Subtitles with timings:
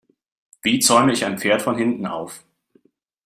[0.63, 2.43] Wie zäume ich ein Pferd von hinten auf?